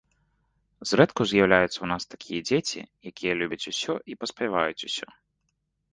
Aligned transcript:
Зрэдку 0.91 1.21
з'яўляюцца 1.31 1.69
ў 1.81 1.87
нас 1.93 2.03
такія 2.15 2.41
дзеці, 2.47 2.81
якія 3.13 3.33
любяць 3.43 3.63
усё 3.73 3.93
і 4.15 4.19
паспяваюць 4.25 4.85
усё! 4.93 5.07